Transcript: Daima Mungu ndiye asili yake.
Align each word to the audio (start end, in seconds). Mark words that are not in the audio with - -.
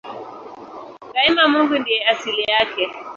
Daima 1.13 1.43
Mungu 1.51 1.75
ndiye 1.81 2.01
asili 2.11 2.41
yake. 2.51 2.83